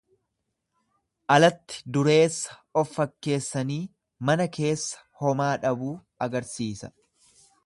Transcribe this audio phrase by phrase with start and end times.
[1.35, 3.79] Alatti dureessa of fakkeessanii
[4.31, 5.95] mana keessa homaa dhabuu
[6.29, 6.93] agarsiisa.